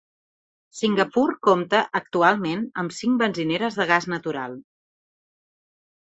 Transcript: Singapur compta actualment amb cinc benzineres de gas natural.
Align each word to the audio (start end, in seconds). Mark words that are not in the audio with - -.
Singapur 0.77 1.25
compta 1.47 1.81
actualment 1.99 2.63
amb 2.83 2.95
cinc 2.99 3.21
benzineres 3.23 3.77
de 3.81 3.87
gas 3.91 4.07
natural. 4.13 4.57